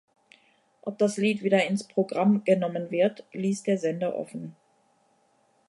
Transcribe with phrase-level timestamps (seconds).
[0.81, 4.55] Ob das Lied wieder ins Programm genommen wird, ließ der Sender offen.